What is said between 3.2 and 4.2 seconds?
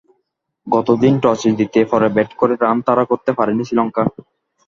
পারেনি শ্রীলঙ্কা।